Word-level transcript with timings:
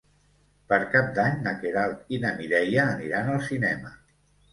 Per 0.71 0.77
Cap 0.93 1.09
d'Any 1.17 1.35
na 1.47 1.53
Queralt 1.63 2.09
i 2.17 2.19
na 2.23 2.31
Mireia 2.39 2.87
aniran 2.95 3.29
al 3.35 3.45
cinema. 3.51 3.93